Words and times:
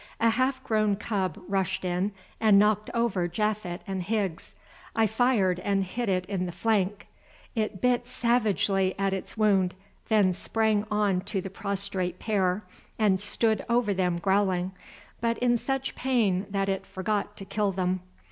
A 0.19 0.31
half 0.31 0.63
grown 0.63 0.95
cub 0.95 1.37
rushed 1.47 1.85
in 1.85 2.11
and 2.39 2.57
knocked 2.57 2.89
over 2.91 3.27
Japhet 3.27 3.81
and 3.85 4.01
Higgs. 4.01 4.55
I 4.95 5.05
fired 5.05 5.59
and 5.59 5.83
hit 5.83 6.09
it 6.09 6.25
in 6.25 6.47
the 6.47 6.51
flank. 6.51 7.05
It 7.53 7.81
bit 7.81 8.07
savagely 8.07 8.95
at 8.97 9.13
its 9.13 9.37
wound, 9.37 9.75
then 10.09 10.33
sprang 10.33 10.87
on 10.89 11.21
to 11.25 11.39
the 11.39 11.51
prostrate 11.51 12.17
pair, 12.17 12.63
and 12.97 13.19
stood 13.19 13.63
over 13.69 13.93
them 13.93 14.17
growling, 14.17 14.71
but 15.19 15.37
in 15.37 15.55
such 15.55 15.93
pain 15.93 16.47
that 16.49 16.67
it 16.67 16.87
forgot 16.87 17.37
to 17.37 17.45
kill 17.45 17.71
them. 17.71 17.99